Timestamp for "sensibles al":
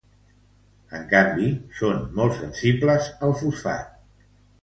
2.39-3.35